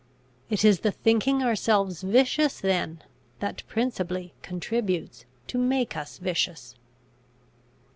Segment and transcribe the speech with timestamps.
[0.49, 3.03] It is the thinking ourselves vicious then,
[3.39, 6.73] that principally contributes to make us vicious.